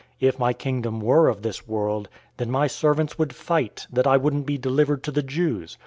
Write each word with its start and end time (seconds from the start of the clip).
If 0.19 0.39
my 0.39 0.51
Kingdom 0.51 0.99
were 0.99 1.27
of 1.27 1.43
this 1.43 1.67
world, 1.67 2.09
then 2.37 2.49
my 2.49 2.65
servants 2.65 3.19
would 3.19 3.35
fight, 3.35 3.85
that 3.93 4.07
I 4.07 4.17
wouldn't 4.17 4.47
be 4.47 4.57
delivered 4.57 5.03
to 5.03 5.11
the 5.11 5.21
Jews. 5.21 5.77